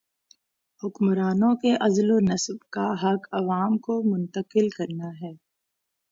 [0.83, 5.33] حکمرانوں کے عزل و نصب کا حق عوام کو منتقل کرنا ہے۔